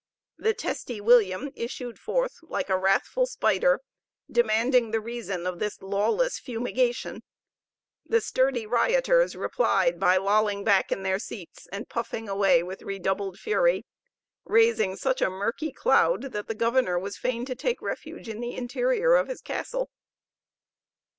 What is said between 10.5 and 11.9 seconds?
back in their seats, and